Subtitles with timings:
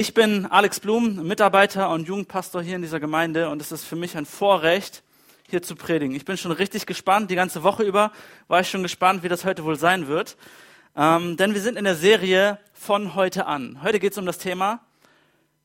[0.00, 3.96] Ich bin Alex Blum, Mitarbeiter und Jugendpastor hier in dieser Gemeinde und es ist für
[3.96, 5.02] mich ein Vorrecht,
[5.46, 6.16] hier zu predigen.
[6.16, 7.30] Ich bin schon richtig gespannt.
[7.30, 8.10] Die ganze Woche über
[8.48, 10.38] war ich schon gespannt, wie das heute wohl sein wird.
[10.96, 13.82] Ähm, denn wir sind in der Serie von heute an.
[13.82, 14.80] Heute geht es um das Thema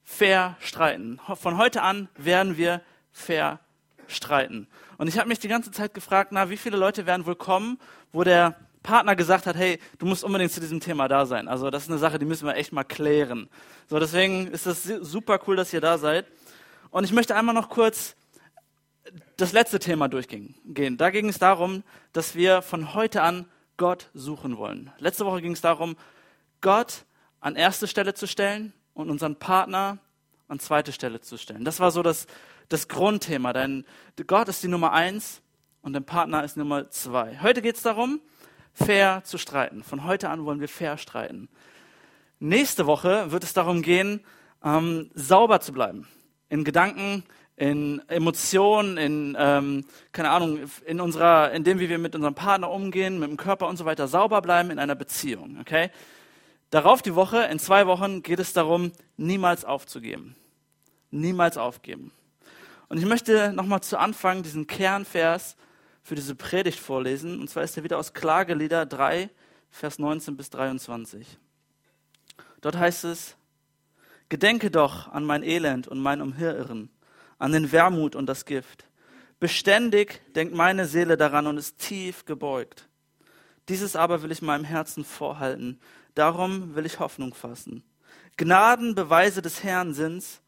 [0.03, 1.21] fair streiten.
[1.41, 2.81] Von heute an werden wir
[3.13, 3.61] fair
[4.07, 4.67] streiten.
[4.97, 7.79] Und ich habe mich die ganze Zeit gefragt, na, wie viele Leute werden wohl kommen,
[8.11, 11.47] wo der Partner gesagt hat, hey, du musst unbedingt zu diesem Thema da sein.
[11.47, 13.49] Also das ist eine Sache, die müssen wir echt mal klären.
[13.89, 16.27] So, deswegen ist es super cool, dass ihr da seid.
[16.91, 18.15] Und ich möchte einmal noch kurz
[19.37, 20.55] das letzte Thema durchgehen.
[20.97, 23.45] Da ging es darum, dass wir von heute an
[23.77, 24.91] Gott suchen wollen.
[24.99, 25.97] Letzte Woche ging es darum,
[26.61, 27.05] Gott
[27.41, 29.97] an erste Stelle zu stellen und unseren Partner
[30.47, 31.65] an zweite Stelle zu stellen.
[31.65, 32.27] Das war so das,
[32.69, 33.51] das Grundthema.
[33.51, 33.83] Denn
[34.27, 35.41] Gott ist die Nummer eins
[35.81, 37.39] und der Partner ist Nummer zwei.
[37.41, 38.21] Heute geht es darum,
[38.75, 39.83] fair zu streiten.
[39.83, 41.49] Von heute an wollen wir fair streiten.
[42.39, 44.19] Nächste Woche wird es darum gehen,
[44.63, 46.07] ähm, sauber zu bleiben.
[46.49, 47.23] In Gedanken,
[47.55, 52.69] in Emotionen, in, ähm, keine Ahnung, in unserer, in dem, wie wir mit unserem Partner
[52.69, 55.89] umgehen, mit dem Körper und so weiter, sauber bleiben in einer Beziehung, okay?
[56.69, 60.35] Darauf die Woche, in zwei Wochen geht es darum, niemals aufzugeben.
[61.11, 62.11] Niemals aufgeben.
[62.89, 65.55] Und ich möchte nochmal zu Anfang diesen Kernvers
[66.05, 67.39] für diese Predigt vorlesen.
[67.41, 69.27] Und zwar ist er wieder aus Klagelieder 3,
[69.71, 71.39] Vers 19 bis 23.
[72.61, 73.35] Dort heißt es,
[74.29, 76.89] Gedenke doch an mein Elend und mein Umherirren,
[77.39, 78.85] an den Wermut und das Gift.
[79.39, 82.87] Beständig denkt meine Seele daran und ist tief gebeugt.
[83.67, 85.79] Dieses aber will ich meinem Herzen vorhalten,
[86.13, 87.83] darum will ich Hoffnung fassen.
[88.37, 90.41] Gnadenbeweise des Herrn sind's,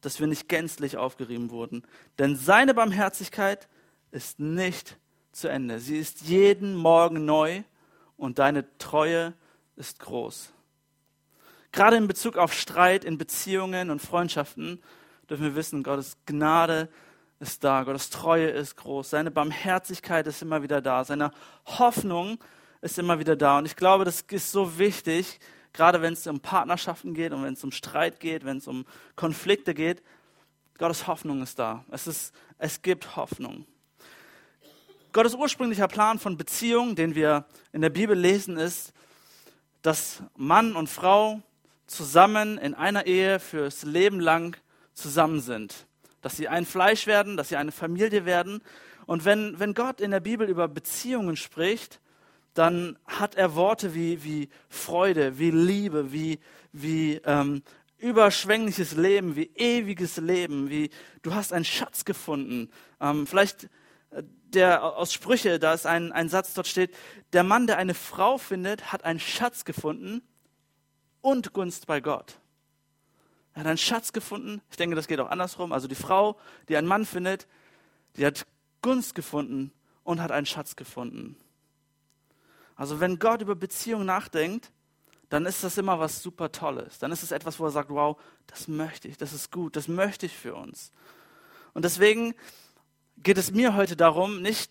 [0.00, 1.82] dass wir nicht gänzlich aufgerieben wurden,
[2.18, 3.68] denn seine Barmherzigkeit
[4.10, 4.98] ist nicht
[5.32, 5.78] zu Ende.
[5.80, 7.62] Sie ist jeden Morgen neu
[8.16, 9.34] und deine Treue
[9.76, 10.52] ist groß.
[11.72, 14.82] Gerade in Bezug auf Streit in Beziehungen und Freundschaften
[15.28, 16.88] dürfen wir wissen, Gottes Gnade
[17.40, 21.32] ist da, Gottes Treue ist groß, seine Barmherzigkeit ist immer wieder da, seine
[21.66, 22.38] Hoffnung
[22.82, 23.58] ist immer wieder da.
[23.58, 25.40] Und ich glaube, das ist so wichtig,
[25.72, 28.84] gerade wenn es um Partnerschaften geht und wenn es um Streit geht, wenn es um
[29.16, 30.02] Konflikte geht.
[30.78, 31.84] Gottes Hoffnung ist da.
[31.90, 33.66] Es, ist, es gibt Hoffnung.
[35.12, 38.94] Gottes ursprünglicher Plan von Beziehung, den wir in der Bibel lesen, ist,
[39.82, 41.42] dass Mann und Frau
[41.86, 44.56] zusammen in einer Ehe fürs Leben lang
[44.94, 45.86] zusammen sind.
[46.22, 48.62] Dass sie ein Fleisch werden, dass sie eine Familie werden.
[49.04, 52.00] Und wenn, wenn Gott in der Bibel über Beziehungen spricht,
[52.54, 56.38] dann hat er Worte wie, wie Freude, wie Liebe, wie,
[56.72, 57.62] wie ähm,
[57.98, 60.88] überschwängliches Leben, wie ewiges Leben, wie
[61.20, 62.70] du hast einen Schatz gefunden.
[62.98, 63.68] Ähm, vielleicht
[64.54, 66.94] der aus Sprüche, da ist ein, ein Satz, dort steht,
[67.32, 70.22] der Mann, der eine Frau findet, hat einen Schatz gefunden
[71.20, 72.38] und Gunst bei Gott.
[73.54, 74.62] Er hat einen Schatz gefunden.
[74.70, 75.72] Ich denke, das geht auch andersrum.
[75.72, 77.46] Also die Frau, die einen Mann findet,
[78.16, 78.46] die hat
[78.80, 79.72] Gunst gefunden
[80.04, 81.36] und hat einen Schatz gefunden.
[82.76, 84.72] Also wenn Gott über Beziehungen nachdenkt,
[85.28, 86.98] dann ist das immer was super Tolles.
[86.98, 89.88] Dann ist es etwas, wo er sagt, wow, das möchte ich, das ist gut, das
[89.88, 90.90] möchte ich für uns.
[91.74, 92.34] Und deswegen
[93.18, 94.70] geht es mir heute darum, nicht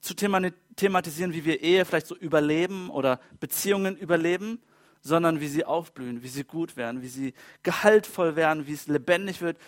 [0.00, 4.60] zu thematisieren, wie wir Ehe vielleicht so überleben oder Beziehungen überleben,
[5.02, 9.40] sondern wie sie aufblühen, wie sie gut werden, wie sie gehaltvoll werden, wie es lebendig
[9.40, 9.58] wird.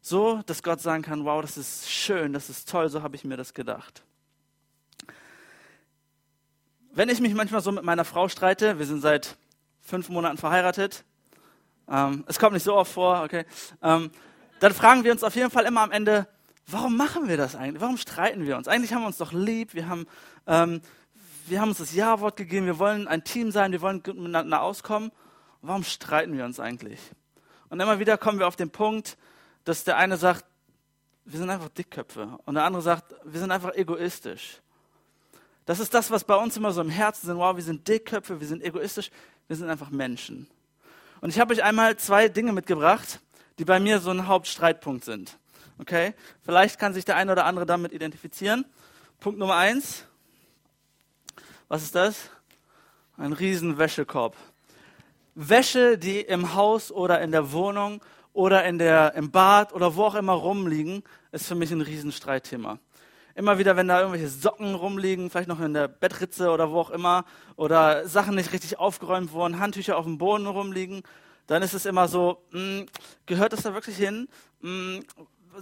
[0.00, 3.24] So, dass Gott sagen kann, wow, das ist schön, das ist toll, so habe ich
[3.24, 4.02] mir das gedacht.
[6.92, 9.36] Wenn ich mich manchmal so mit meiner Frau streite, wir sind seit
[9.80, 11.04] fünf Monaten verheiratet,
[11.88, 13.44] ähm, es kommt nicht so oft vor, okay,
[13.82, 14.10] ähm,
[14.60, 16.26] dann fragen wir uns auf jeden Fall immer am Ende,
[16.66, 17.80] warum machen wir das eigentlich?
[17.80, 18.68] Warum streiten wir uns?
[18.68, 20.06] Eigentlich haben wir uns doch lieb, wir haben,
[20.46, 20.80] ähm,
[21.46, 25.12] wir haben uns das Ja-Wort gegeben, wir wollen ein Team sein, wir wollen miteinander auskommen.
[25.62, 27.00] Warum streiten wir uns eigentlich?
[27.68, 29.16] Und immer wieder kommen wir auf den Punkt,
[29.64, 30.44] dass der eine sagt,
[31.24, 32.38] wir sind einfach Dickköpfe.
[32.44, 34.60] Und der andere sagt, wir sind einfach egoistisch.
[35.64, 37.38] Das ist das, was bei uns immer so im Herzen sind.
[37.38, 39.10] Wow, wir sind Dickköpfe, wir sind egoistisch,
[39.48, 40.46] wir sind einfach Menschen.
[41.22, 43.20] Und ich habe euch einmal zwei Dinge mitgebracht,
[43.58, 45.38] die bei mir so ein Hauptstreitpunkt sind.
[45.78, 46.14] Okay?
[46.42, 48.64] Vielleicht kann sich der eine oder andere damit identifizieren.
[49.20, 50.04] Punkt Nummer eins.
[51.68, 52.30] Was ist das?
[53.16, 54.36] Ein riesen Wäschekorb.
[55.34, 60.04] Wäsche, die im Haus oder in der Wohnung oder in der, im Bad oder wo
[60.04, 62.78] auch immer rumliegen, ist für mich ein Riesenstreitthema.
[63.34, 66.90] Immer wieder, wenn da irgendwelche Socken rumliegen, vielleicht noch in der Bettritze oder wo auch
[66.90, 67.24] immer,
[67.56, 71.02] oder Sachen nicht richtig aufgeräumt wurden, Handtücher auf dem Boden rumliegen,
[71.46, 72.86] dann ist es immer so, mh, hm,
[73.26, 74.28] gehört das da wirklich hin?
[74.60, 75.04] Mh, hm,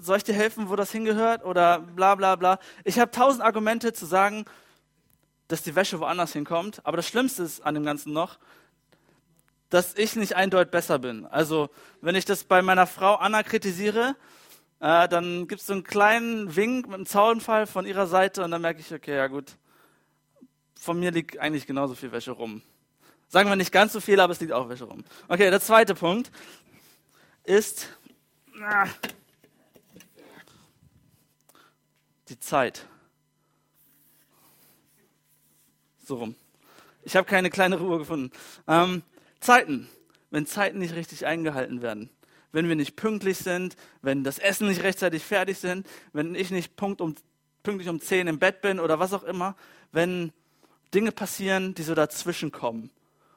[0.00, 1.44] soll ich dir helfen, wo das hingehört?
[1.44, 2.58] Oder bla bla bla.
[2.84, 4.44] Ich habe tausend Argumente zu sagen,
[5.48, 6.80] dass die Wäsche woanders hinkommt.
[6.84, 8.38] Aber das Schlimmste ist an dem Ganzen noch,
[9.70, 11.26] dass ich nicht eindeutig besser bin.
[11.26, 14.16] Also, wenn ich das bei meiner Frau Anna kritisiere,
[14.80, 18.50] äh, dann gibt es so einen kleinen Wink mit einem Zaunfall von ihrer Seite und
[18.50, 19.56] dann merke ich, okay, ja gut,
[20.74, 22.62] von mir liegt eigentlich genauso viel Wäsche rum.
[23.28, 25.04] Sagen wir nicht ganz so viel, aber es liegt auch Wäsche rum.
[25.28, 26.30] Okay, der zweite Punkt
[27.44, 27.88] ist
[28.60, 28.86] ah,
[32.32, 32.86] die Zeit.
[36.04, 36.34] So rum.
[37.02, 38.30] Ich habe keine kleine Ruhe gefunden.
[38.66, 39.02] Ähm,
[39.40, 39.88] Zeiten.
[40.30, 42.08] Wenn Zeiten nicht richtig eingehalten werden.
[42.52, 46.76] Wenn wir nicht pünktlich sind, wenn das Essen nicht rechtzeitig fertig sind, wenn ich nicht
[46.76, 47.14] punkt um,
[47.62, 49.56] pünktlich um 10 im Bett bin oder was auch immer,
[49.90, 50.32] wenn
[50.94, 52.90] Dinge passieren, die so dazwischen kommen.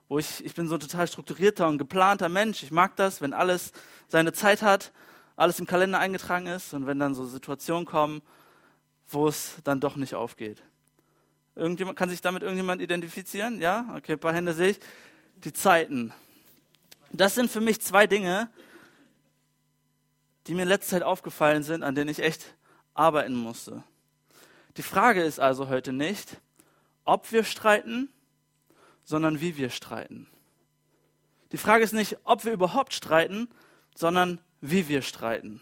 [0.07, 2.63] Wo ich, ich bin so ein total strukturierter und geplanter Mensch.
[2.63, 3.73] Ich mag das, wenn alles
[4.07, 4.91] seine Zeit hat,
[5.35, 8.21] alles im Kalender eingetragen ist und wenn dann so Situationen kommen,
[9.07, 10.61] wo es dann doch nicht aufgeht.
[11.55, 13.61] Irgendjemand, kann sich damit irgendjemand identifizieren?
[13.61, 13.93] Ja?
[13.95, 14.79] Okay, ein paar Hände sehe ich.
[15.37, 16.13] Die Zeiten.
[17.11, 18.49] Das sind für mich zwei Dinge,
[20.47, 22.55] die mir in letzter Zeit aufgefallen sind, an denen ich echt
[22.93, 23.83] arbeiten musste.
[24.77, 26.37] Die Frage ist also heute nicht,
[27.05, 28.09] ob wir streiten,
[29.03, 30.27] sondern wie wir streiten.
[31.51, 33.47] Die Frage ist nicht, ob wir überhaupt streiten,
[33.95, 35.61] sondern wie wir streiten.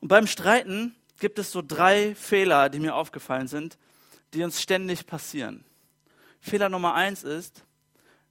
[0.00, 3.78] Und beim Streiten gibt es so drei Fehler, die mir aufgefallen sind,
[4.34, 5.64] die uns ständig passieren.
[6.40, 7.64] Fehler Nummer eins ist,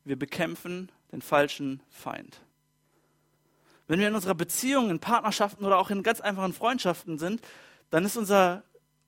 [0.03, 2.41] wir bekämpfen den falschen Feind.
[3.87, 7.41] Wenn wir in unserer Beziehung, in Partnerschaften oder auch in ganz einfachen Freundschaften sind,
[7.89, 8.63] dann ist unser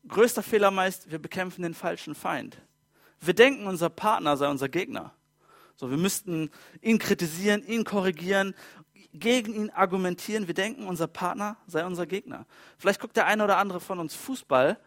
[0.07, 2.57] größter Fehler meist, wir bekämpfen den falschen Feind.
[3.19, 5.13] Wir denken, unser Partner sei unser Gegner.
[5.75, 6.49] So, wir müssten
[6.81, 8.55] ihn kritisieren, ihn korrigieren,
[9.13, 10.47] gegen ihn argumentieren.
[10.47, 12.45] Wir denken, unser Partner sei unser Gegner.
[12.77, 14.77] Vielleicht guckt der eine oder andere von uns Fußball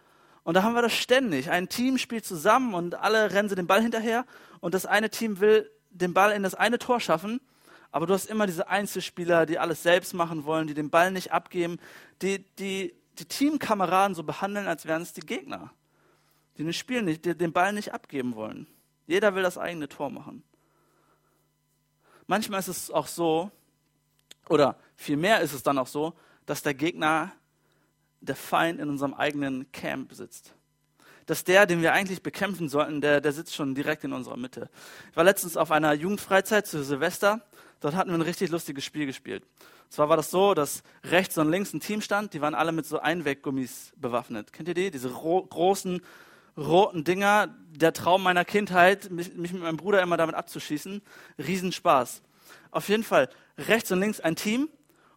[0.42, 1.50] und da haben wir das ständig.
[1.50, 4.24] Ein Team spielt zusammen und alle rennen sie den Ball hinterher
[4.60, 7.40] und das eine Team will den Ball in das eine Tor schaffen,
[7.92, 11.32] aber du hast immer diese Einzelspieler, die alles selbst machen wollen, die den Ball nicht
[11.32, 11.78] abgeben,
[12.20, 15.72] die die, die Teamkameraden so behandeln, als wären es die Gegner,
[16.58, 18.66] die den Spiel nicht, die den Ball nicht abgeben wollen.
[19.06, 20.42] Jeder will das eigene Tor machen.
[22.26, 23.50] Manchmal ist es auch so,
[24.48, 26.14] oder vielmehr ist es dann auch so,
[26.46, 27.32] dass der Gegner
[28.20, 30.54] der Feind in unserem eigenen Camp sitzt.
[31.26, 34.68] Dass der, den wir eigentlich bekämpfen sollten, der, der sitzt schon direkt in unserer Mitte.
[35.10, 37.40] Ich war letztens auf einer Jugendfreizeit zu Silvester.
[37.80, 39.42] Dort hatten wir ein richtig lustiges Spiel gespielt.
[39.84, 42.72] Und zwar war das so, dass rechts und links ein Team stand, die waren alle
[42.72, 44.52] mit so Einweggummis bewaffnet.
[44.52, 44.90] Kennt ihr die?
[44.90, 46.00] Diese ro großen
[46.56, 47.54] roten Dinger.
[47.70, 51.02] Der Traum meiner Kindheit, mich, mich mit meinem Bruder immer damit abzuschießen.
[51.38, 52.22] Riesenspaß.
[52.70, 53.28] Auf jeden Fall
[53.58, 54.68] rechts und links ein Team.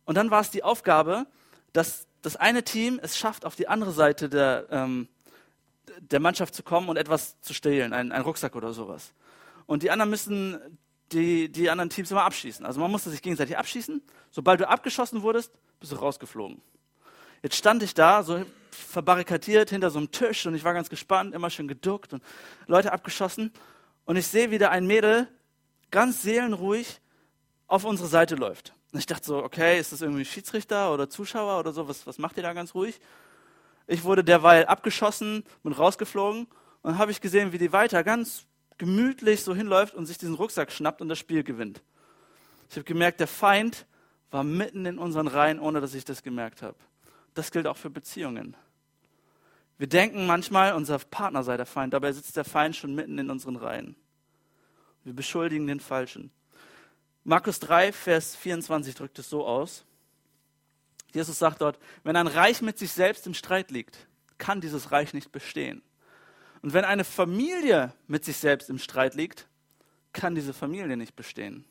[0.06, 1.28] Und dann war es die Aufgabe,
[1.74, 5.08] dass das eine Team es schafft, auf die andere Seite der, ähm,
[6.00, 9.14] der Mannschaft zu kommen und etwas zu stehlen, einen, einen Rucksack oder sowas.
[9.66, 10.60] Und die anderen müssen
[11.12, 12.66] die, die anderen Teams immer abschießen.
[12.66, 14.02] Also man musste sich gegenseitig abschießen.
[14.32, 16.62] Sobald du abgeschossen wurdest, bist du rausgeflogen.
[17.44, 21.34] Jetzt stand ich da, so verbarrikadiert hinter so einem Tisch und ich war ganz gespannt,
[21.34, 22.24] immer schön geduckt und
[22.68, 23.52] Leute abgeschossen.
[24.06, 25.28] Und ich sehe wieder ein Mädel
[25.92, 27.00] ganz seelenruhig
[27.68, 28.74] auf unsere Seite läuft.
[28.92, 31.88] Und ich dachte so, okay, ist das irgendwie Schiedsrichter oder Zuschauer oder so?
[31.88, 33.00] Was, was macht ihr da ganz ruhig?
[33.86, 36.48] Ich wurde derweil abgeschossen, bin rausgeflogen
[36.82, 38.46] und habe ich gesehen, wie die weiter ganz
[38.78, 41.82] gemütlich so hinläuft und sich diesen Rucksack schnappt und das Spiel gewinnt.
[42.70, 43.86] Ich habe gemerkt, der Feind
[44.30, 46.78] war mitten in unseren Reihen, ohne dass ich das gemerkt habe.
[47.34, 48.56] Das gilt auch für Beziehungen.
[49.78, 53.30] Wir denken manchmal, unser Partner sei der Feind, dabei sitzt der Feind schon mitten in
[53.30, 53.96] unseren Reihen.
[55.04, 56.32] Wir beschuldigen den Falschen.
[57.30, 59.84] Markus 3, Vers 24 drückt es so aus.
[61.14, 64.08] Jesus sagt dort, wenn ein Reich mit sich selbst im Streit liegt,
[64.38, 65.82] kann dieses Reich nicht bestehen.
[66.62, 69.46] Und wenn eine Familie mit sich selbst im Streit liegt,
[70.14, 71.66] kann diese Familie nicht bestehen.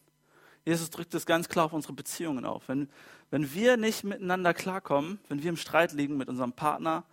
[0.66, 2.68] Jesus drückt es ganz klar auf unsere Beziehungen auf.
[2.68, 2.90] Wenn,
[3.30, 7.04] wenn wir nicht miteinander klarkommen, wenn wir im Streit liegen mit unserem Partner,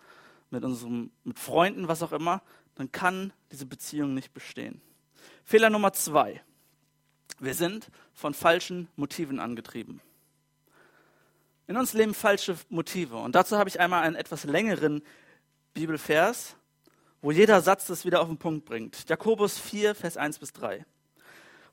[0.50, 2.42] mit, unserem, mit Freunden, was auch immer,
[2.74, 4.82] dann kann diese Beziehung nicht bestehen.
[5.44, 6.42] Fehler Nummer zwei.
[7.38, 10.00] Wir sind von falschen Motiven angetrieben.
[11.66, 13.16] In uns leben falsche Motive.
[13.16, 15.02] Und dazu habe ich einmal einen etwas längeren
[15.72, 16.56] Bibelvers,
[17.22, 19.08] wo jeder Satz das wieder auf den Punkt bringt.
[19.08, 20.84] Jakobus 4, Vers 1 bis 3.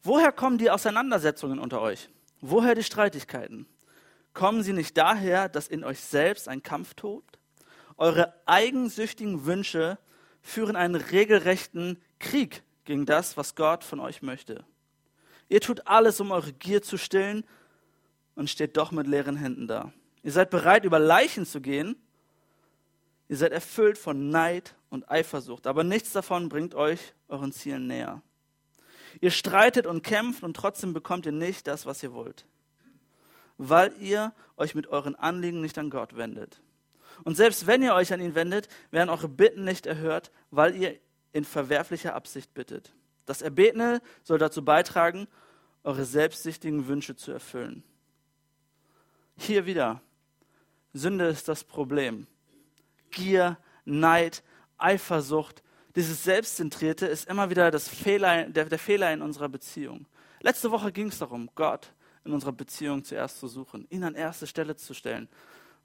[0.02, 2.10] Woher kommen die Auseinandersetzungen unter euch?
[2.40, 3.68] Woher die Streitigkeiten?
[4.34, 7.38] Kommen sie nicht daher, dass in euch selbst ein Kampf tobt?
[7.98, 10.00] Eure eigensüchtigen Wünsche
[10.42, 14.66] führen einen regelrechten Krieg gegen das, was Gott von euch möchte.
[15.52, 17.44] Ihr tut alles, um eure Gier zu stillen
[18.36, 19.92] und steht doch mit leeren Händen da.
[20.24, 21.98] Ihr seid bereit, über Leichen zu gehen.
[23.28, 28.22] Ihr seid erfüllt von Neid und Eifersucht, aber nichts davon bringt euch euren Zielen näher.
[29.20, 32.46] Ihr streitet und kämpft und trotzdem bekommt ihr nicht das, was ihr wollt,
[33.58, 36.62] weil ihr euch mit euren Anliegen nicht an Gott wendet.
[37.26, 40.98] Und selbst wenn ihr euch an ihn wendet, werden eure Bitten nicht erhört, weil ihr
[41.34, 42.94] in verwerflicher Absicht bittet.
[43.26, 45.28] Das Erbetene soll dazu beitragen,
[45.84, 47.84] eure selbstsüchtigen Wünsche zu erfüllen.
[49.38, 50.02] Hier wieder,
[50.94, 52.28] Sünde ist das Problem.
[53.10, 54.44] Gier, Neid,
[54.78, 55.64] Eifersucht,
[55.96, 60.06] dieses Selbstzentrierte ist immer wieder das Fehler, der, der Fehler in unserer Beziehung.
[60.42, 61.92] Letzte Woche ging es darum, Gott
[62.24, 65.28] in unserer Beziehung zuerst zu suchen, ihn an erste Stelle zu stellen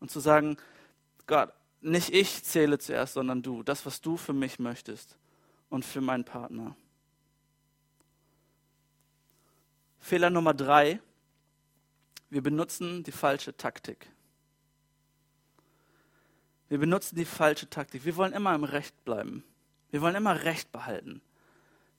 [0.00, 0.56] und zu sagen,
[1.26, 5.16] Gott, nicht ich zähle zuerst, sondern du, das, was du für mich möchtest
[5.70, 6.76] und für meinen Partner.
[10.06, 11.00] Fehler Nummer drei,
[12.30, 14.08] wir benutzen die falsche Taktik.
[16.68, 18.04] Wir benutzen die falsche Taktik.
[18.04, 19.42] Wir wollen immer im Recht bleiben.
[19.90, 21.22] Wir wollen immer Recht behalten.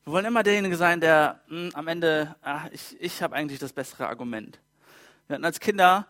[0.05, 3.59] Wir wollen immer derjenige sein, der mh, hm, am Ende, ach, ich, ich habe eigentlich
[3.59, 4.61] das bessere Argument.
[5.27, 6.07] Wir hatten als Kinder,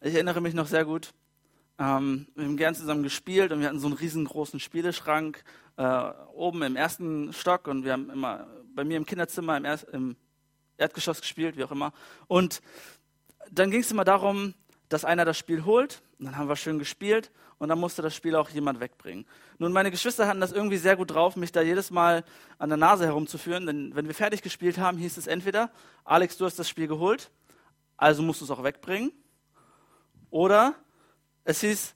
[0.00, 1.14] ich erinnere mich noch sehr gut,
[1.78, 5.44] ähm, wir haben gern zusammen gespielt und wir hatten so einen riesengroßen Spieleschrank
[5.76, 9.78] äh, oben im ersten Stock und wir haben immer bei mir im Kinderzimmer im, er
[9.94, 10.16] im
[10.78, 11.92] Erdgeschoss gespielt, wie auch immer.
[12.26, 12.62] Und
[13.50, 14.54] dann ging es immer darum,
[14.88, 16.02] dass einer das Spiel holt.
[16.18, 19.26] Und dann haben wir schön gespielt und dann musste das Spiel auch jemand wegbringen.
[19.58, 22.24] Nun, meine Geschwister hatten das irgendwie sehr gut drauf, mich da jedes Mal
[22.58, 23.66] an der Nase herumzuführen.
[23.66, 25.70] Denn wenn wir fertig gespielt haben, hieß es entweder,
[26.04, 27.30] Alex, du hast das Spiel geholt,
[27.96, 29.12] also musst du es auch wegbringen.
[30.30, 30.74] Oder
[31.44, 31.94] es hieß,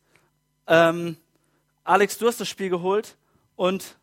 [0.67, 1.17] ähm,
[1.85, 3.17] Alex, du hast das Spiel geholt
[3.57, 3.97] und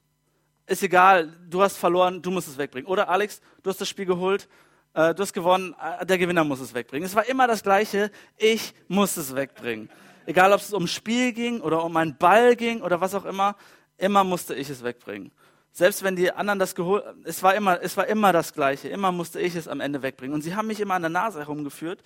[0.68, 2.88] ist egal, du hast verloren, du musst es wegbringen.
[2.88, 4.48] Oder Alex, du hast das Spiel geholt,
[4.94, 7.06] du hast gewonnen, äh, der Gewinner muss es wegbringen.
[7.06, 9.90] Es war immer das Gleiche, ich muss es wegbringen.
[10.26, 13.56] Egal, ob es um Spiel ging oder um einen Ball ging oder was auch immer,
[13.98, 15.32] immer musste ich es wegbringen.
[15.72, 18.90] Selbst wenn die anderen das geholt, es war immer, es war immer das Gleiche.
[18.90, 20.34] Immer musste ich es am Ende wegbringen.
[20.34, 22.04] Und sie haben mich immer an der Nase herumgeführt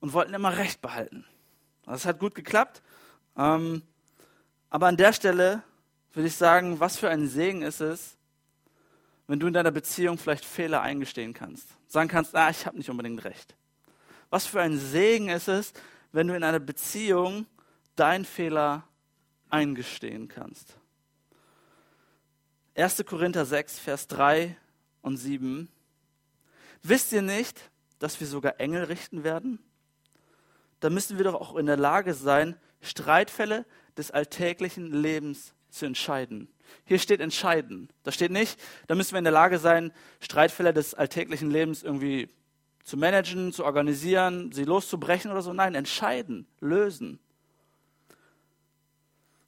[0.00, 1.24] und wollten immer Recht behalten.
[1.84, 2.82] Das hat gut geklappt.
[3.36, 3.82] Ähm,
[4.70, 5.62] aber an der Stelle
[6.12, 8.16] würde ich sagen, was für ein Segen ist es,
[9.26, 11.75] wenn du in deiner Beziehung vielleicht Fehler eingestehen kannst.
[11.86, 13.56] Sagen kannst, ah, ich habe nicht unbedingt recht.
[14.30, 15.72] Was für ein Segen ist es,
[16.12, 17.46] wenn du in einer Beziehung
[17.94, 18.84] deinen Fehler
[19.48, 20.78] eingestehen kannst.
[22.74, 23.04] 1.
[23.06, 24.56] Korinther 6, Vers 3
[25.02, 25.68] und 7.
[26.82, 29.58] Wisst ihr nicht, dass wir sogar Engel richten werden?
[30.80, 33.64] Da müssen wir doch auch in der Lage sein, Streitfälle
[33.96, 36.48] des alltäglichen Lebens zu entscheiden.
[36.84, 37.88] Hier steht entscheiden.
[38.02, 42.28] Da steht nicht, da müssen wir in der Lage sein, Streitfälle des alltäglichen Lebens irgendwie
[42.82, 45.52] zu managen, zu organisieren, sie loszubrechen oder so.
[45.52, 47.18] Nein, entscheiden, lösen.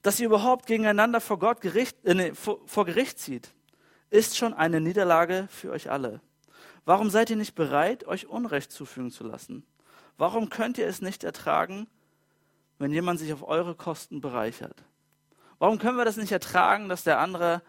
[0.02, 3.52] Dass ihr überhaupt gegeneinander vor, Gott Gericht, äh, nee, vor, vor Gericht zieht,
[4.10, 6.20] ist schon eine Niederlage für euch alle.
[6.84, 9.64] Warum seid ihr nicht bereit, euch Unrecht zufügen zu lassen?
[10.16, 11.86] Warum könnt ihr es nicht ertragen,
[12.78, 14.82] wenn jemand sich auf eure Kosten bereichert?
[15.58, 17.62] Warum können wir das nicht ertragen, dass der andere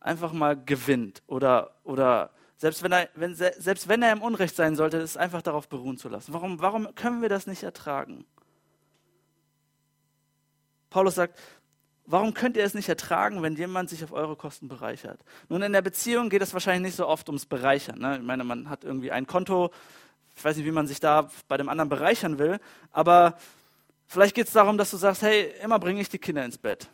[0.00, 4.76] einfach mal gewinnt oder, oder selbst wenn, er, wenn, selbst wenn er im Unrecht sein
[4.76, 6.32] sollte, es einfach darauf beruhen zu lassen?
[6.32, 8.24] Warum, warum können wir das nicht ertragen?
[10.88, 11.38] Paulus sagt,
[12.04, 15.20] warum könnt ihr es nicht ertragen, wenn jemand sich auf eure Kosten bereichert?
[15.48, 17.98] Nun, in der Beziehung geht es wahrscheinlich nicht so oft ums Bereichern.
[18.00, 18.18] Ne?
[18.18, 19.70] Ich meine, man hat irgendwie ein Konto,
[20.36, 22.58] ich weiß nicht, wie man sich da bei dem anderen bereichern will,
[22.90, 23.36] aber
[24.10, 26.88] Vielleicht geht es darum, dass du sagst, hey, immer bringe ich die Kinder ins Bett.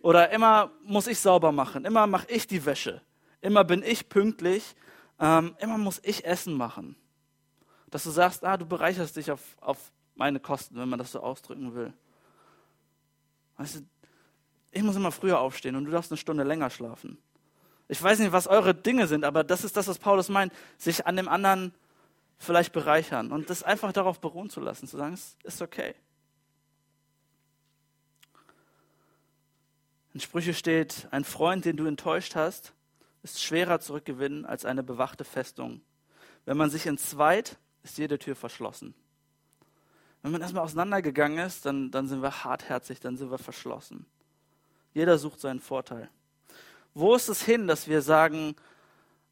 [0.00, 3.02] Oder immer muss ich sauber machen, immer mache ich die Wäsche,
[3.42, 4.74] immer bin ich pünktlich,
[5.20, 6.96] ähm, immer muss ich Essen machen.
[7.90, 11.20] Dass du sagst, ah, du bereicherst dich auf, auf meine Kosten, wenn man das so
[11.20, 11.92] ausdrücken will.
[13.58, 13.80] Weißt du,
[14.70, 17.18] ich muss immer früher aufstehen und du darfst eine Stunde länger schlafen.
[17.88, 21.06] Ich weiß nicht, was eure Dinge sind, aber das ist das, was Paulus meint, sich
[21.06, 21.74] an dem anderen
[22.38, 25.94] vielleicht bereichern und das einfach darauf beruhen zu lassen, zu sagen, es ist okay.
[30.14, 32.74] In Sprüche steht, ein Freund, den du enttäuscht hast,
[33.22, 35.80] ist schwerer zurückgewinnen als eine bewachte Festung.
[36.44, 38.94] Wenn man sich entzweit, ist jede Tür verschlossen.
[40.22, 44.06] Wenn man erstmal auseinandergegangen ist, dann, dann sind wir hartherzig, dann sind wir verschlossen.
[44.94, 46.10] Jeder sucht seinen Vorteil.
[46.94, 48.54] Wo ist es hin, dass wir sagen,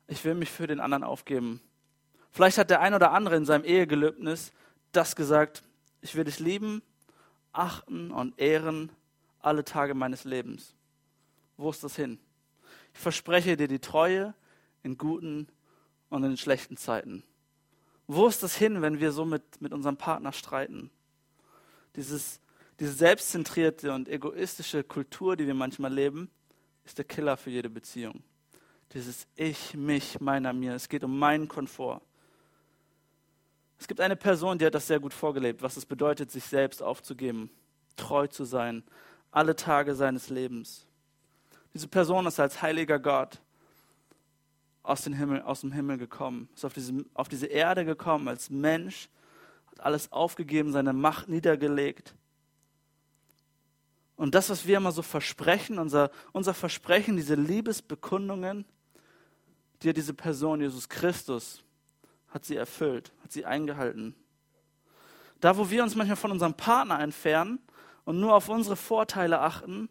[0.08, 1.60] ich will mich für den anderen aufgeben?
[2.30, 4.52] Vielleicht hat der ein oder andere in seinem Ehegelöbnis
[4.92, 5.62] das gesagt,
[6.00, 6.82] ich will dich lieben,
[7.52, 8.90] achten und ehren
[9.40, 10.74] alle Tage meines Lebens.
[11.56, 12.18] Wo ist das hin?
[12.94, 14.34] Ich verspreche dir die Treue
[14.82, 15.48] in guten
[16.08, 17.22] und in schlechten Zeiten.
[18.06, 20.90] Wo ist das hin, wenn wir so mit, mit unserem Partner streiten?
[21.96, 22.40] Dieses,
[22.80, 26.30] diese selbstzentrierte und egoistische Kultur, die wir manchmal leben,
[26.84, 28.22] ist der Killer für jede Beziehung.
[28.92, 30.74] Dieses Ich, mich, meiner, mir.
[30.74, 32.00] Es geht um meinen Komfort.
[33.78, 36.82] Es gibt eine Person, die hat das sehr gut vorgelebt, was es bedeutet, sich selbst
[36.82, 37.50] aufzugeben,
[37.96, 38.82] treu zu sein,
[39.30, 40.86] alle Tage seines Lebens.
[41.74, 43.40] Diese Person ist als heiliger Gott
[44.82, 48.50] aus, dem Himmel, aus dem Himmel gekommen, ist auf diese, auf diese Erde gekommen als
[48.50, 49.08] Mensch,
[49.70, 52.14] hat alles aufgegeben, seine Macht niedergelegt.
[54.16, 58.64] Und das, was wir immer so versprechen, unser, unser Versprechen, diese Liebesbekundungen,
[59.82, 61.62] die hat diese Person, Jesus Christus,
[62.28, 64.14] hat sie erfüllt, hat sie eingehalten.
[65.40, 67.60] Da, wo wir uns manchmal von unserem Partner entfernen
[68.04, 69.88] und nur auf unsere Vorteile achten,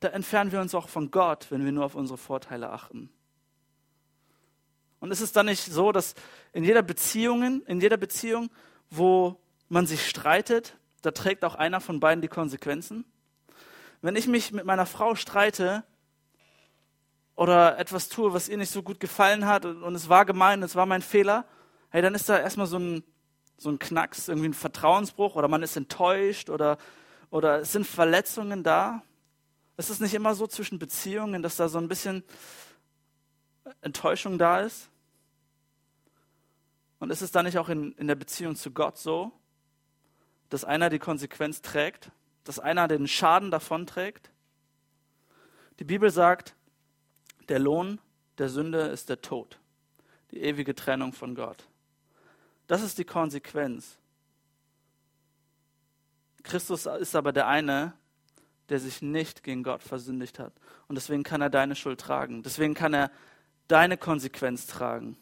[0.00, 3.10] da entfernen wir uns auch von Gott, wenn wir nur auf unsere Vorteile achten.
[5.00, 6.14] Und ist es dann nicht so, dass
[6.52, 8.50] in jeder Beziehung, in jeder Beziehung,
[8.90, 13.04] wo man sich streitet, da trägt auch einer von beiden die Konsequenzen?
[14.02, 15.84] Wenn ich mich mit meiner Frau streite
[17.34, 20.74] oder etwas tue, was ihr nicht so gut gefallen hat und, es war gemein, es
[20.74, 21.44] war mein Fehler,
[21.90, 23.04] hey, dann ist da erstmal so ein,
[23.58, 26.78] so ein Knacks, irgendwie ein Vertrauensbruch oder man ist enttäuscht oder,
[27.30, 29.02] oder es sind Verletzungen da.
[29.76, 32.22] Es ist nicht immer so zwischen Beziehungen, dass da so ein bisschen
[33.80, 34.88] Enttäuschung da ist?
[36.98, 39.32] Und ist es dann nicht auch in, in der Beziehung zu Gott so,
[40.48, 42.10] dass einer die Konsequenz trägt,
[42.44, 44.30] dass einer den Schaden davonträgt?
[45.78, 46.54] Die Bibel sagt,
[47.48, 48.00] der Lohn
[48.38, 49.58] der Sünde ist der Tod,
[50.30, 51.68] die ewige Trennung von Gott.
[52.66, 53.98] Das ist die Konsequenz.
[56.42, 57.92] Christus ist aber der eine,
[58.68, 60.52] der sich nicht gegen Gott versündigt hat.
[60.88, 62.42] Und deswegen kann er deine Schuld tragen.
[62.42, 63.10] Deswegen kann er
[63.68, 65.16] deine Konsequenz tragen.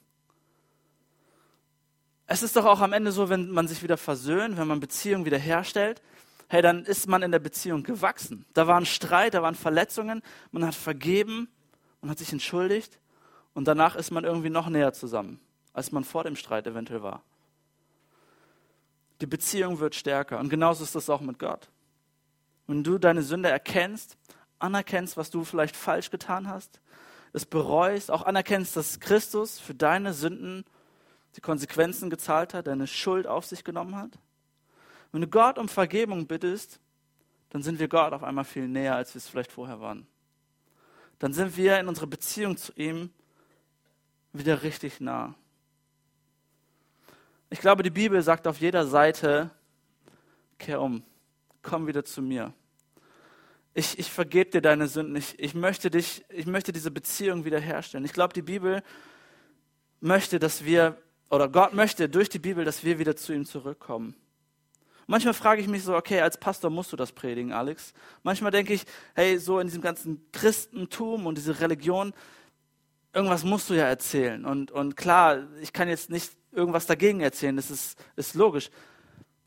[2.27, 5.27] Es ist doch auch am Ende so, wenn man sich wieder versöhnt, wenn man Beziehungen
[5.27, 6.03] wieder herstellt,
[6.49, 8.47] hey, dann ist man in der Beziehung gewachsen.
[8.55, 11.49] Da war ein Streit, da waren Verletzungen, man hat vergeben,
[12.01, 12.99] man hat sich entschuldigt
[13.53, 15.41] und danach ist man irgendwie noch näher zusammen,
[15.75, 17.23] als man vor dem Streit eventuell war.
[19.21, 21.69] Die Beziehung wird stärker und genauso ist das auch mit Gott.
[22.67, 24.17] Wenn du deine Sünde erkennst,
[24.59, 26.81] anerkennst, was du vielleicht falsch getan hast,
[27.33, 30.65] es bereust, auch anerkennst, dass Christus für deine Sünden
[31.37, 34.19] die Konsequenzen gezahlt hat, deine Schuld auf sich genommen hat.
[35.13, 36.81] Wenn du Gott um Vergebung bittest,
[37.51, 40.07] dann sind wir Gott auf einmal viel näher, als wir es vielleicht vorher waren.
[41.19, 43.11] Dann sind wir in unserer Beziehung zu ihm
[44.33, 45.35] wieder richtig nah.
[47.55, 49.49] Ich glaube, die Bibel sagt auf jeder Seite,
[50.59, 51.05] kehr um,
[51.63, 52.53] komm wieder zu mir
[53.75, 58.05] ich, ich vergebe dir deine Sünden, ich, ich, möchte dich, ich möchte diese Beziehung wiederherstellen.
[58.05, 58.83] Ich glaube, die Bibel
[60.01, 60.97] möchte, dass wir,
[61.29, 64.15] oder Gott möchte durch die Bibel, dass wir wieder zu ihm zurückkommen.
[65.07, 67.93] Manchmal frage ich mich so, okay, als Pastor musst du das predigen, Alex.
[68.23, 72.15] Manchmal denke ich, hey, so in diesem ganzen Christentum und diese Religion,
[73.13, 74.47] irgendwas musst du ja erzählen.
[74.47, 78.71] Und, und klar, ich kann jetzt nicht irgendwas dagegen erzählen, das ist, ist logisch.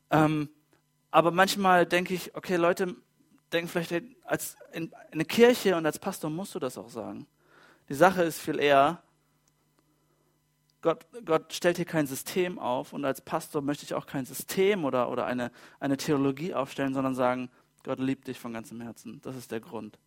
[0.10, 0.50] Ähm,
[1.12, 2.96] aber manchmal denke ich, okay, Leute,
[3.52, 7.28] denken vielleicht, als in, in Kirche und als Pastor musst du das auch sagen.
[7.90, 9.02] Die Sache ist viel eher,
[10.82, 14.86] Gott, Gott stellt hier kein System auf und als Pastor möchte ich auch kein System
[14.86, 17.50] oder, oder eine, eine Theologie aufstellen, sondern sagen,
[17.84, 19.20] Gott liebt dich von ganzem Herzen.
[19.22, 19.98] Das ist der Grund.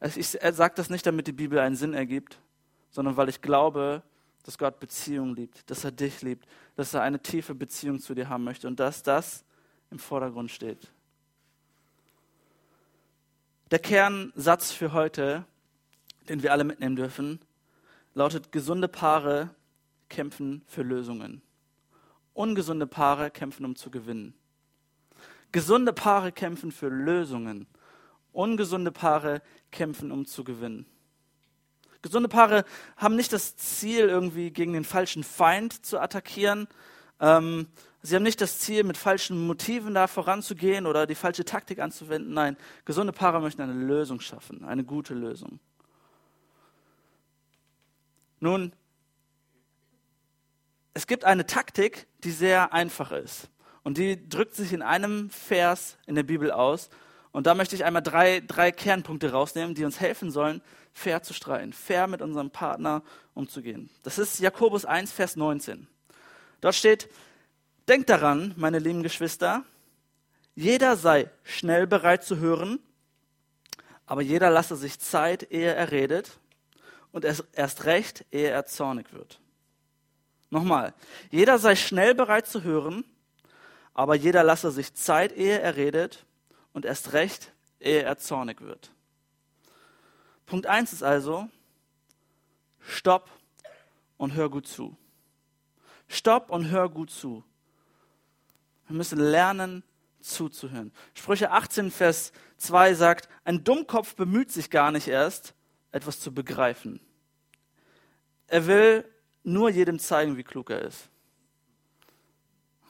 [0.00, 2.38] Ich, er sagt das nicht, damit die Bibel einen Sinn ergibt,
[2.90, 4.02] sondern weil ich glaube,
[4.44, 8.28] dass Gott Beziehung liebt, dass er dich liebt, dass er eine tiefe Beziehung zu dir
[8.28, 9.44] haben möchte und dass das
[9.90, 10.92] im Vordergrund steht.
[13.70, 15.44] Der Kernsatz für heute,
[16.28, 17.40] den wir alle mitnehmen dürfen,
[18.12, 19.50] lautet, gesunde Paare
[20.08, 21.42] kämpfen für Lösungen.
[22.34, 24.34] Ungesunde Paare kämpfen, um zu gewinnen.
[25.52, 27.66] Gesunde Paare kämpfen für Lösungen.
[28.32, 30.86] Ungesunde Paare kämpfen, um zu gewinnen.
[32.04, 32.66] Gesunde Paare
[32.98, 36.68] haben nicht das Ziel, irgendwie gegen den falschen Feind zu attackieren,
[37.18, 37.66] ähm,
[38.06, 42.34] Sie haben nicht das Ziel, mit falschen Motiven da voranzugehen oder die falsche Taktik anzuwenden.
[42.34, 45.58] Nein, gesunde Paare möchten eine Lösung schaffen, eine gute Lösung.
[48.40, 48.74] Nun,
[50.92, 53.48] es gibt eine Taktik, die sehr einfach ist.
[53.82, 56.90] Und die drückt sich in einem Vers in der Bibel aus.
[57.34, 61.34] Und da möchte ich einmal drei, drei Kernpunkte rausnehmen, die uns helfen sollen, fair zu
[61.34, 63.02] streiten, fair mit unserem Partner
[63.34, 63.90] umzugehen.
[64.04, 65.88] Das ist Jakobus 1, Vers 19.
[66.60, 67.08] Dort steht,
[67.88, 69.64] Denkt daran, meine lieben Geschwister,
[70.54, 72.78] jeder sei schnell bereit zu hören,
[74.06, 76.38] aber jeder lasse sich Zeit, ehe er redet,
[77.10, 79.40] und erst recht, ehe er zornig wird.
[80.50, 80.94] Nochmal,
[81.32, 83.04] jeder sei schnell bereit zu hören,
[83.92, 86.24] aber jeder lasse sich Zeit, ehe er redet,
[86.74, 88.90] und erst recht, ehe er zornig wird.
[90.44, 91.48] Punkt 1 ist also,
[92.80, 93.30] stopp
[94.18, 94.94] und hör gut zu.
[96.06, 97.42] Stopp und hör gut zu.
[98.86, 99.82] Wir müssen lernen,
[100.20, 100.92] zuzuhören.
[101.14, 105.54] Sprüche 18, Vers 2 sagt, ein Dummkopf bemüht sich gar nicht erst,
[105.92, 107.00] etwas zu begreifen.
[108.46, 109.10] Er will
[109.42, 111.08] nur jedem zeigen, wie klug er ist.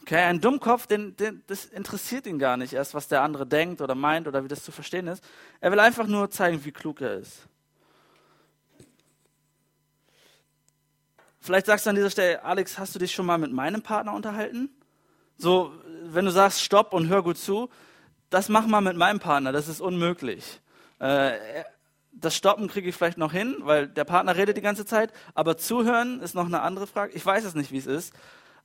[0.07, 3.81] Okay, ein Dummkopf, den, den, das interessiert ihn gar nicht erst, was der andere denkt
[3.81, 5.25] oder meint oder wie das zu verstehen ist.
[5.62, 7.49] Er will einfach nur zeigen, wie klug er ist.
[11.40, 14.12] Vielleicht sagst du an dieser Stelle, Alex, hast du dich schon mal mit meinem Partner
[14.12, 14.69] unterhalten?
[15.38, 17.71] So, wenn du sagst, stopp und hör gut zu,
[18.29, 20.61] das mach mal mit meinem Partner, das ist unmöglich.
[20.99, 21.64] Äh,
[22.12, 25.57] das Stoppen kriege ich vielleicht noch hin, weil der Partner redet die ganze Zeit, aber
[25.57, 27.14] zuhören ist noch eine andere Frage.
[27.14, 28.12] Ich weiß es nicht, wie es ist,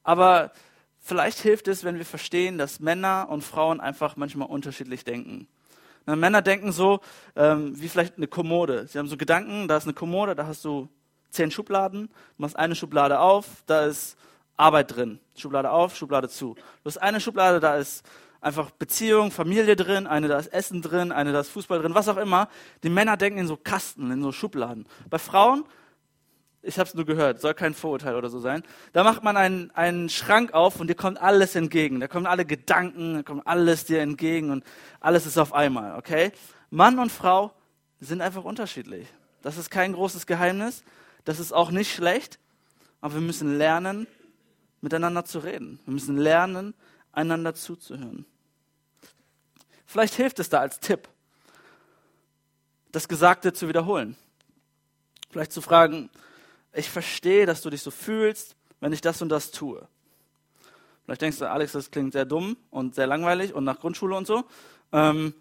[0.03, 0.51] aber
[1.09, 5.47] vielleicht hilft es, wenn wir verstehen, dass Männer und Frauen einfach manchmal unterschiedlich denken.
[6.05, 7.01] Na, Männer denken so,
[7.35, 8.87] ähm, wie vielleicht eine Kommode.
[8.87, 10.87] Sie haben so Gedanken, da ist eine Kommode, da hast du
[11.31, 14.17] zehn Schubladen, du machst eine Schublade auf, da ist
[14.55, 15.19] Arbeit drin.
[15.35, 16.53] Schublade auf, Schublade zu.
[16.53, 18.05] Du hast eine Schublade, da ist
[18.39, 22.07] einfach Beziehung, Familie drin, eine da ist Essen drin, eine da ist Fußball drin, was
[22.07, 22.49] auch immer.
[22.83, 24.85] Die Männer denken in so Kasten, in so Schubladen.
[25.09, 25.65] Bei Frauen,
[26.61, 29.71] ich habe es nur gehört, soll kein Vorurteil oder so sein, da macht man einen,
[29.71, 31.99] einen Schrank auf und dir kommt alles entgegen.
[31.99, 34.63] Da kommen alle Gedanken, da kommt alles dir entgegen und
[34.99, 36.31] alles ist auf einmal, okay?
[36.69, 37.53] Mann und Frau
[37.99, 39.07] sind einfach unterschiedlich.
[39.41, 40.83] Das ist kein großes Geheimnis.
[41.25, 42.39] Das ist auch nicht schlecht,
[43.01, 44.07] aber wir müssen lernen,
[44.81, 45.79] miteinander zu reden.
[45.85, 46.73] Wir müssen lernen,
[47.11, 48.25] einander zuzuhören.
[49.85, 51.07] Vielleicht hilft es da als Tipp,
[52.91, 54.15] das Gesagte zu wiederholen.
[55.31, 56.09] Vielleicht zu fragen,
[56.73, 59.87] ich verstehe, dass du dich so fühlst, wenn ich das und das tue.
[61.03, 64.27] Vielleicht denkst du, Alex, das klingt sehr dumm und sehr langweilig und nach Grundschule und
[64.27, 64.43] so.
[64.91, 65.33] Ähm,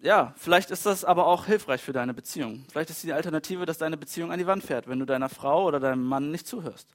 [0.00, 2.64] ja, vielleicht ist das aber auch hilfreich für deine Beziehung.
[2.70, 5.64] Vielleicht ist die Alternative, dass deine Beziehung an die Wand fährt, wenn du deiner Frau
[5.64, 6.88] oder deinem Mann nicht zuhörst.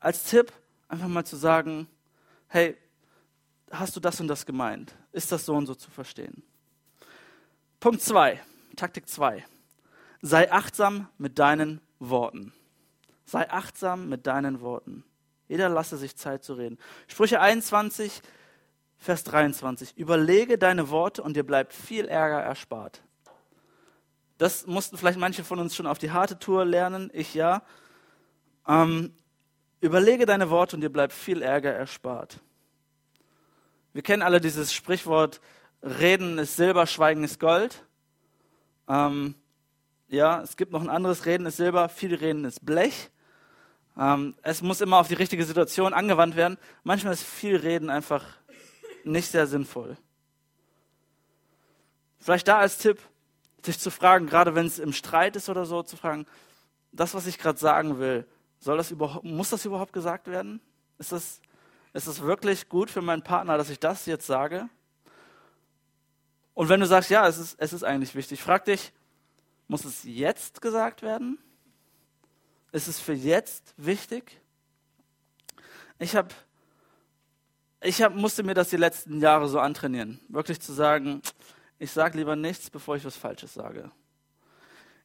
[0.00, 0.52] Als Tipp
[0.88, 1.86] einfach mal zu sagen,
[2.48, 2.76] hey,
[3.70, 4.94] hast du das und das gemeint?
[5.12, 6.42] Ist das so und so zu verstehen?
[7.78, 8.40] Punkt 2,
[8.74, 9.44] Taktik 2.
[10.22, 12.52] Sei achtsam mit deinen Worten.
[13.24, 15.04] Sei achtsam mit deinen Worten.
[15.48, 16.78] Jeder lasse sich Zeit zu reden.
[17.06, 18.22] Sprüche 21,
[18.98, 19.96] Vers 23.
[19.96, 23.02] Überlege deine Worte und dir bleibt viel Ärger erspart.
[24.38, 27.62] Das mussten vielleicht manche von uns schon auf die harte Tour lernen, ich ja.
[28.66, 29.14] Ähm,
[29.80, 32.40] überlege deine Worte und dir bleibt viel Ärger erspart.
[33.92, 35.40] Wir kennen alle dieses Sprichwort,
[35.82, 37.84] Reden ist Silber, Schweigen ist Gold.
[38.88, 39.34] Ähm,
[40.08, 43.10] ja, es gibt noch ein anderes, Reden ist Silber, viel Reden ist Blech.
[43.98, 46.58] Ähm, es muss immer auf die richtige Situation angewandt werden.
[46.84, 48.24] Manchmal ist viel Reden einfach
[49.04, 49.96] nicht sehr sinnvoll.
[52.18, 53.00] Vielleicht da als Tipp,
[53.64, 56.26] sich zu fragen, gerade wenn es im Streit ist oder so, zu fragen,
[56.92, 58.26] das, was ich gerade sagen will,
[58.58, 60.60] soll das muss das überhaupt gesagt werden?
[60.98, 61.40] Ist das,
[61.92, 64.68] ist das wirklich gut für meinen Partner, dass ich das jetzt sage?
[66.54, 68.92] Und wenn du sagst, ja, es ist, es ist eigentlich wichtig, frag dich,
[69.68, 71.38] muss es jetzt gesagt werden?
[72.72, 74.40] Ist es für jetzt wichtig?
[75.98, 76.28] Ich habe
[77.82, 80.20] ich hab, musste mir das die letzten Jahre so antrainieren.
[80.28, 81.22] Wirklich zu sagen,
[81.78, 83.90] ich sage lieber nichts, bevor ich was Falsches sage.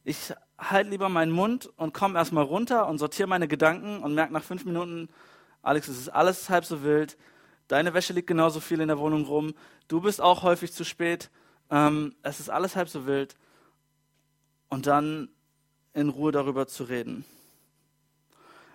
[0.04, 4.32] Ich halte lieber meinen Mund und komme erstmal runter und sortiere meine Gedanken und merke
[4.32, 5.08] nach fünf Minuten,
[5.62, 7.16] Alex, es ist alles halb so wild.
[7.68, 9.54] Deine Wäsche liegt genauso viel in der Wohnung rum.
[9.86, 11.30] Du bist auch häufig zu spät.
[11.70, 13.36] Ähm, es ist alles halb so wild.
[14.72, 15.28] Und dann
[15.92, 17.26] in Ruhe darüber zu reden.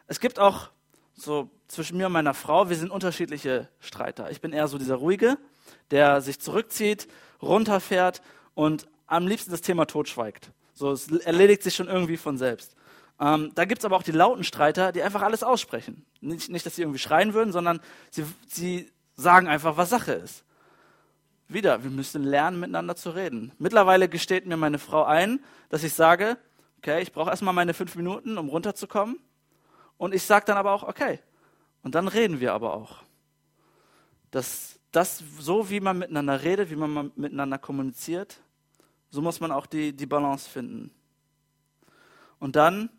[0.05, 0.69] Es gibt auch
[1.15, 4.29] so zwischen mir und meiner Frau, wir sind unterschiedliche Streiter.
[4.29, 5.39] Ich bin eher so dieser ruhige,
[5.89, 7.07] der sich zurückzieht,
[7.41, 8.21] runterfährt
[8.53, 10.51] und am liebsten das Thema totschweigt.
[10.75, 12.75] So, es erledigt sich schon irgendwie von selbst.
[13.19, 16.05] Ähm, da gibt es aber auch die lauten Streiter, die einfach alles aussprechen.
[16.21, 17.79] Nicht, nicht, dass sie irgendwie schreien würden, sondern
[18.11, 20.43] sie, sie sagen einfach, was Sache ist.
[21.49, 23.53] Wieder, wir müssen lernen, miteinander zu reden.
[23.57, 26.37] Mittlerweile gesteht mir meine Frau ein, dass ich sage,
[26.79, 29.19] okay, ich brauche erstmal meine fünf Minuten, um runterzukommen.
[29.97, 31.19] Und ich sage dann aber auch, okay.
[31.83, 33.03] Und dann reden wir aber auch.
[34.31, 38.41] Das, das, so wie man miteinander redet, wie man miteinander kommuniziert,
[39.09, 40.91] so muss man auch die, die Balance finden.
[42.39, 42.89] Und dann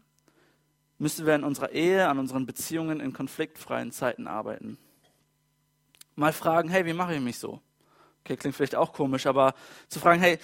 [0.96, 4.78] müssen wir in unserer Ehe, an unseren Beziehungen in konfliktfreien Zeiten arbeiten.
[6.16, 7.60] Mal fragen, hey, wie mache ich mich so?
[8.28, 9.54] Okay, klingt vielleicht auch komisch, aber
[9.88, 10.38] zu fragen, hey,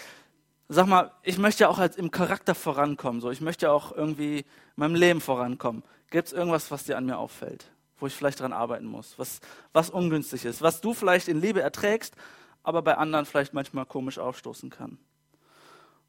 [0.70, 3.92] sag mal, ich möchte ja auch als im Charakter vorankommen, so ich möchte ja auch
[3.92, 5.83] irgendwie in meinem Leben vorankommen.
[6.09, 7.66] Gibt es irgendwas, was dir an mir auffällt,
[7.99, 9.40] wo ich vielleicht daran arbeiten muss, was,
[9.75, 12.14] was ungünstig ist, was du vielleicht in Liebe erträgst,
[12.62, 14.97] aber bei anderen vielleicht manchmal komisch aufstoßen kann?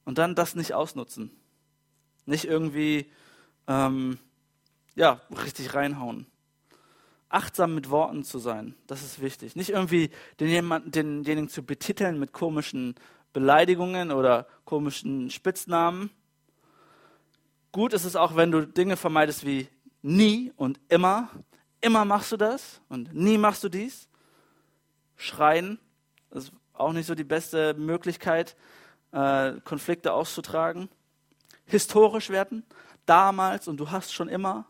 [0.06, 1.30] Und dann das nicht ausnutzen.
[2.26, 3.12] Nicht irgendwie
[3.68, 4.18] ähm,
[4.96, 6.26] ja, richtig reinhauen.
[7.36, 9.58] Achtsam mit Worten zu sein, das ist wichtig.
[9.58, 12.95] Nicht irgendwie den, denjenigen zu betiteln mit komischen
[13.34, 16.10] Beleidigungen oder komischen Spitznamen.
[17.74, 19.67] Gut ist es auch, wenn du Dinge vermeidest wie
[20.02, 21.30] nie und immer.
[21.82, 24.08] Immer machst du das und nie machst du dies.
[25.17, 25.78] Schreien
[26.32, 28.56] ist auch nicht so die beste Möglichkeit,
[29.12, 30.88] äh, Konflikte auszutragen.
[31.65, 32.63] Historisch werden,
[33.06, 34.65] damals und du hast schon immer.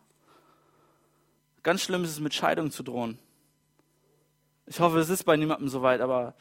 [1.65, 3.17] Ganz schlimm ist es, mit Scheidung zu drohen.
[4.67, 6.35] Ich hoffe, es ist bei niemandem so weit, aber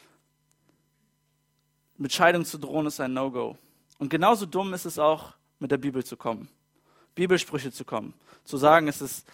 [1.97, 3.57] mit Scheidung zu drohen ist ein No-Go.
[3.99, 6.51] Und genauso dumm ist es auch, mit der Bibel zu kommen,
[7.15, 8.13] Bibelsprüche zu kommen,
[8.45, 9.27] zu sagen, es ist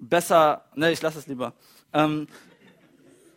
[0.00, 1.52] besser, ne, ich lasse es lieber.
[1.92, 2.26] Ähm,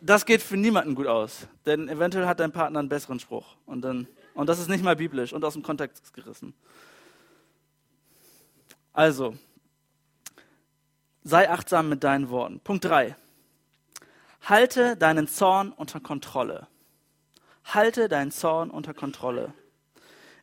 [0.01, 3.81] das geht für niemanden gut aus, denn eventuell hat dein Partner einen besseren Spruch und
[3.83, 6.55] dann und das ist nicht mal biblisch und aus dem Kontext gerissen.
[8.91, 9.35] Also,
[11.23, 12.59] Sei achtsam mit deinen Worten.
[12.59, 13.15] Punkt 3.
[14.41, 16.67] Halte deinen Zorn unter Kontrolle.
[17.63, 19.53] Halte deinen Zorn unter Kontrolle.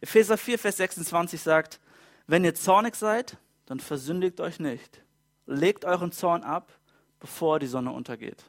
[0.00, 1.80] Epheser 4, Vers 26 sagt,
[2.26, 5.02] wenn ihr zornig seid, dann versündigt euch nicht.
[5.46, 6.72] Legt euren Zorn ab,
[7.18, 8.44] bevor die Sonne untergeht.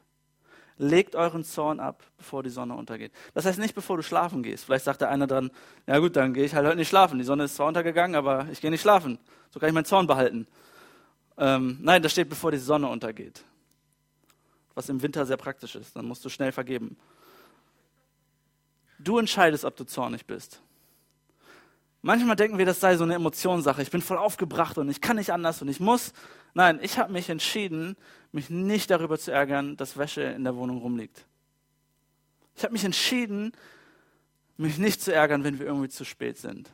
[0.77, 3.11] Legt euren Zorn ab, bevor die Sonne untergeht.
[3.33, 4.65] Das heißt nicht, bevor du schlafen gehst.
[4.65, 5.51] Vielleicht sagt der eine dann,
[5.85, 7.19] ja gut, dann gehe ich halt heute nicht schlafen.
[7.19, 9.19] Die Sonne ist zwar untergegangen, aber ich gehe nicht schlafen.
[9.49, 10.47] So kann ich meinen Zorn behalten.
[11.41, 13.43] Ähm, nein, das steht, bevor die Sonne untergeht.
[14.75, 15.95] Was im Winter sehr praktisch ist.
[15.95, 16.97] Dann musst du schnell vergeben.
[18.99, 20.61] Du entscheidest, ob du zornig bist.
[22.03, 23.81] Manchmal denken wir, das sei so eine Emotionssache.
[23.81, 26.13] Ich bin voll aufgebracht und ich kann nicht anders und ich muss.
[26.53, 27.97] Nein, ich habe mich entschieden,
[28.31, 31.25] mich nicht darüber zu ärgern, dass Wäsche in der Wohnung rumliegt.
[32.55, 33.51] Ich habe mich entschieden,
[34.57, 36.69] mich nicht zu ärgern, wenn wir irgendwie zu spät sind.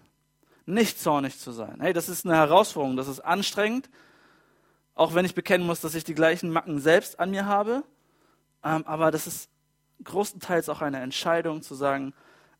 [0.65, 1.77] Nicht zornig zu sein.
[1.80, 3.89] Hey, das ist eine Herausforderung, das ist anstrengend,
[4.98, 7.84] auch wenn ich bekennen muss, dass ich die gleichen Macken selbst an mir habe.
[8.64, 9.50] Ähm, aber das ist
[10.04, 12.14] großenteils auch eine Entscheidung zu sagen,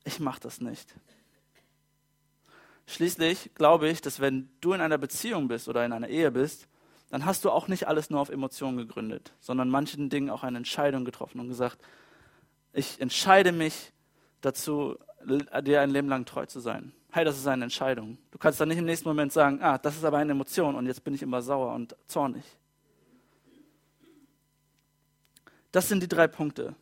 [0.04, 0.95] ich mache das nicht.
[2.86, 6.67] Schließlich glaube ich, dass wenn du in einer Beziehung bist oder in einer Ehe bist,
[7.10, 10.58] dann hast du auch nicht alles nur auf Emotionen gegründet, sondern manchen Dingen auch eine
[10.58, 11.80] Entscheidung getroffen und gesagt,
[12.71, 13.91] ich entscheide mich
[14.41, 18.19] dazu, dir ein Leben lang treu zu sein hey, das ist eine Entscheidung.
[18.30, 20.86] Du kannst dann nicht im nächsten Moment sagen, ah, das ist aber eine Emotion und
[20.86, 22.43] jetzt bin ich immer sauer und zornig.
[25.71, 26.75] Das sind die drei Punkte.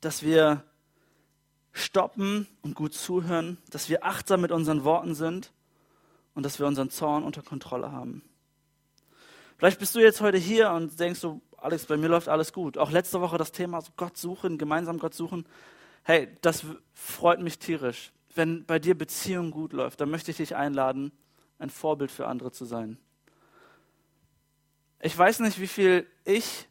[0.00, 0.62] Dass wir
[1.72, 5.50] stoppen und gut zuhören, dass wir achtsam mit unseren Worten sind
[6.36, 8.22] und dass wir unseren Zorn unter Kontrolle haben.
[9.58, 12.78] Vielleicht bist du jetzt heute hier und denkst so, Alex, bei mir läuft alles gut.
[12.78, 15.46] Auch letzte Woche das Thema Gott suchen, gemeinsam Gott suchen.
[16.04, 20.54] Hey, das freut mich tierisch wenn bei dir Beziehung gut läuft, dann möchte ich dich
[20.54, 21.12] einladen,
[21.58, 22.98] ein Vorbild für andere zu sein.
[25.00, 26.68] Ich weiß nicht, wie viel ich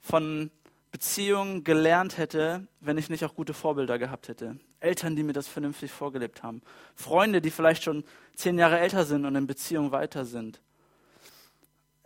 [0.00, 0.50] von
[0.90, 4.58] Beziehungen gelernt hätte, wenn ich nicht auch gute Vorbilder gehabt hätte.
[4.80, 6.62] Eltern, die mir das vernünftig vorgelebt haben.
[6.94, 8.04] Freunde, die vielleicht schon
[8.34, 10.60] zehn Jahre älter sind und in Beziehung weiter sind.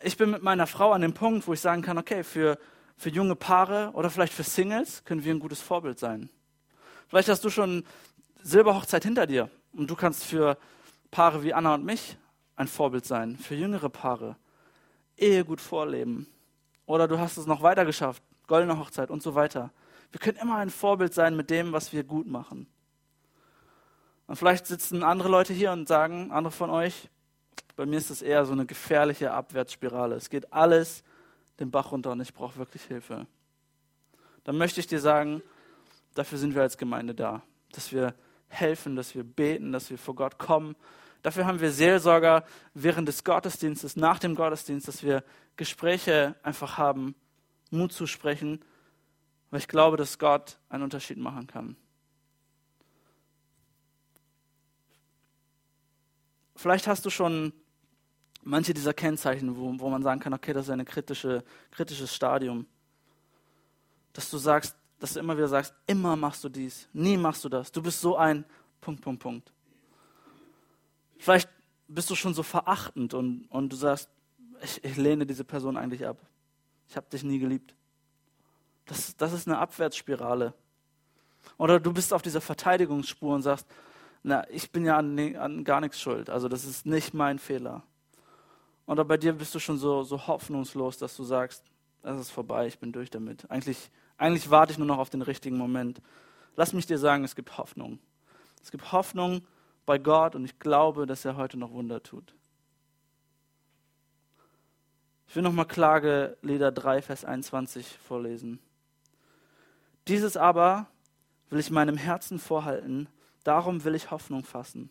[0.02, 2.58] Ich bin mit meiner Frau an dem Punkt, wo ich sagen kann, okay, für,
[2.96, 6.28] für junge Paare oder vielleicht für Singles können wir ein gutes Vorbild sein.
[7.08, 7.84] Vielleicht hast du schon
[8.42, 10.58] Silberhochzeit hinter dir und du kannst für
[11.10, 12.16] Paare wie Anna und mich
[12.56, 14.36] ein Vorbild sein, für jüngere Paare.
[15.16, 16.26] Ehe gut vorleben.
[16.86, 19.70] Oder du hast es noch weiter geschafft, goldene Hochzeit und so weiter.
[20.10, 22.66] Wir können immer ein Vorbild sein mit dem, was wir gut machen.
[24.26, 27.08] Und vielleicht sitzen andere Leute hier und sagen, andere von euch,
[27.76, 30.14] bei mir ist es eher so eine gefährliche Abwärtsspirale.
[30.14, 31.02] Es geht alles
[31.60, 33.26] den Bach runter und ich brauche wirklich Hilfe.
[34.44, 35.42] Dann möchte ich dir sagen,
[36.14, 38.14] dafür sind wir als Gemeinde da, dass wir
[38.52, 40.76] helfen, dass wir beten, dass wir vor Gott kommen.
[41.22, 45.24] Dafür haben wir Seelsorger während des Gottesdienstes, nach dem Gottesdienst, dass wir
[45.56, 47.14] Gespräche einfach haben,
[47.70, 48.60] Mut zu sprechen,
[49.50, 51.76] weil ich glaube, dass Gott einen Unterschied machen kann.
[56.56, 57.52] Vielleicht hast du schon
[58.42, 62.66] manche dieser Kennzeichen, wo, wo man sagen kann, okay, das ist ein kritische, kritisches Stadium.
[64.12, 67.48] Dass du sagst, dass du immer wieder sagst, immer machst du dies, nie machst du
[67.48, 67.72] das.
[67.72, 68.44] Du bist so ein
[68.80, 69.52] Punkt, Punkt, Punkt.
[71.18, 71.48] Vielleicht
[71.88, 74.08] bist du schon so verachtend und, und du sagst,
[74.62, 76.18] ich, ich lehne diese Person eigentlich ab.
[76.88, 77.74] Ich habe dich nie geliebt.
[78.86, 80.54] Das, das ist eine Abwärtsspirale.
[81.58, 83.66] Oder du bist auf dieser Verteidigungsspur und sagst,
[84.22, 86.30] na, ich bin ja an, an, gar nichts schuld.
[86.30, 87.82] Also das ist nicht mein Fehler.
[88.86, 91.64] Oder bei dir bist du schon so, so hoffnungslos, dass du sagst,
[92.02, 93.50] das ist vorbei, ich bin durch damit.
[93.50, 93.90] Eigentlich
[94.22, 96.00] eigentlich warte ich nur noch auf den richtigen Moment.
[96.54, 97.98] Lass mich dir sagen, es gibt Hoffnung.
[98.62, 99.44] Es gibt Hoffnung
[99.84, 102.34] bei Gott und ich glaube, dass er heute noch Wunder tut.
[105.26, 108.60] Ich will nochmal Klagelieder 3, Vers 21 vorlesen.
[110.06, 110.86] Dieses aber
[111.50, 113.08] will ich meinem Herzen vorhalten,
[113.42, 114.90] darum will ich Hoffnung fassen.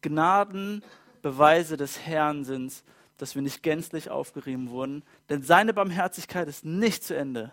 [0.00, 2.82] Gnadenbeweise des Herrn sind,
[3.18, 7.52] dass wir nicht gänzlich aufgerieben wurden, denn seine Barmherzigkeit ist nicht zu Ende.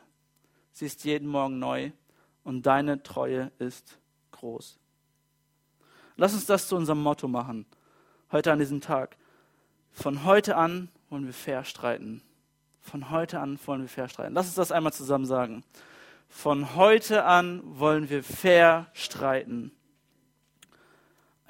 [0.74, 1.92] Sie ist jeden Morgen neu
[2.44, 4.00] und deine Treue ist
[4.32, 4.80] groß.
[6.18, 7.66] Lass uns das zu unserem Motto machen,
[8.32, 9.16] heute an diesem Tag.
[9.92, 12.24] Von heute an wollen wir fair streiten.
[12.82, 14.34] Von heute an wollen wir fair streiten.
[14.34, 15.64] Lass uns das einmal zusammen sagen.
[16.28, 19.72] Von heute an wollen wir fair streiten.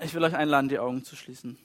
[0.01, 1.57] Ich will euch einladen, die Augen zu schließen.